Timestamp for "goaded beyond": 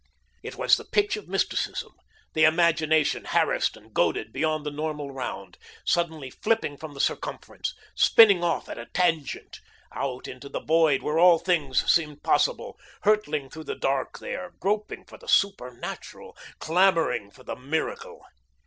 3.93-4.65